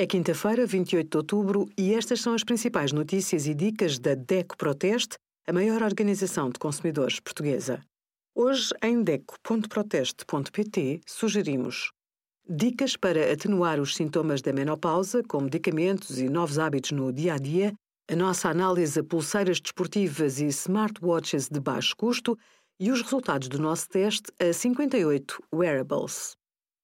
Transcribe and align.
É 0.00 0.06
quinta-feira, 0.06 0.64
28 0.64 1.10
de 1.10 1.16
outubro, 1.16 1.68
e 1.76 1.92
estas 1.92 2.20
são 2.20 2.32
as 2.32 2.44
principais 2.44 2.92
notícias 2.92 3.48
e 3.48 3.54
dicas 3.54 3.98
da 3.98 4.14
DECO 4.14 4.56
Proteste, 4.56 5.16
a 5.44 5.52
maior 5.52 5.82
organização 5.82 6.50
de 6.50 6.58
consumidores 6.60 7.18
portuguesa. 7.18 7.82
Hoje, 8.32 8.72
em 8.80 9.02
DECO.proteste.pt, 9.02 11.00
sugerimos 11.04 11.90
dicas 12.48 12.94
para 12.94 13.32
atenuar 13.32 13.80
os 13.80 13.96
sintomas 13.96 14.40
da 14.40 14.52
menopausa, 14.52 15.20
com 15.24 15.40
medicamentos 15.40 16.20
e 16.20 16.28
novos 16.28 16.60
hábitos 16.60 16.92
no 16.92 17.12
dia 17.12 17.34
a 17.34 17.38
dia, 17.38 17.74
a 18.08 18.14
nossa 18.14 18.48
análise 18.48 19.00
a 19.00 19.02
pulseiras 19.02 19.60
desportivas 19.60 20.38
e 20.38 20.46
smartwatches 20.46 21.48
de 21.48 21.58
baixo 21.58 21.96
custo 21.96 22.38
e 22.78 22.92
os 22.92 23.02
resultados 23.02 23.48
do 23.48 23.58
nosso 23.58 23.88
teste 23.88 24.30
a 24.38 24.52
58 24.52 25.42
wearables. 25.52 26.37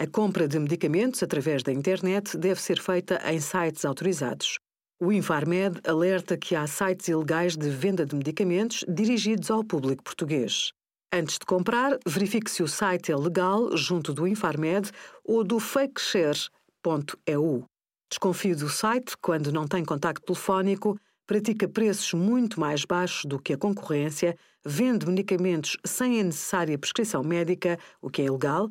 A 0.00 0.06
compra 0.06 0.46
de 0.46 0.60
medicamentos 0.60 1.24
através 1.24 1.64
da 1.64 1.72
internet 1.72 2.38
deve 2.38 2.62
ser 2.62 2.80
feita 2.80 3.20
em 3.24 3.40
sites 3.40 3.84
autorizados. 3.84 4.56
O 5.02 5.10
Infarmed 5.10 5.80
alerta 5.84 6.38
que 6.38 6.54
há 6.54 6.68
sites 6.68 7.08
ilegais 7.08 7.56
de 7.56 7.68
venda 7.68 8.06
de 8.06 8.14
medicamentos 8.14 8.84
dirigidos 8.88 9.50
ao 9.50 9.64
público 9.64 10.04
português. 10.04 10.70
Antes 11.12 11.36
de 11.36 11.44
comprar, 11.44 11.98
verifique 12.06 12.48
se 12.48 12.62
o 12.62 12.68
site 12.68 13.10
é 13.10 13.16
legal 13.16 13.76
junto 13.76 14.14
do 14.14 14.28
Infarmed 14.28 14.92
ou 15.24 15.42
do 15.42 15.58
fakeshare.eu. 15.58 17.64
Desconfie 18.08 18.54
do 18.54 18.68
site 18.68 19.16
quando 19.20 19.50
não 19.50 19.66
tem 19.66 19.84
contacto 19.84 20.24
telefónico 20.24 20.96
pratica 21.26 21.68
preços 21.68 22.14
muito 22.14 22.58
mais 22.58 22.86
baixos 22.86 23.26
do 23.26 23.38
que 23.38 23.52
a 23.52 23.58
concorrência, 23.58 24.34
vende 24.64 25.06
medicamentos 25.06 25.76
sem 25.84 26.20
a 26.20 26.24
necessária 26.24 26.78
prescrição 26.78 27.22
médica, 27.22 27.78
o 28.00 28.08
que 28.08 28.22
é 28.22 28.24
ilegal, 28.24 28.70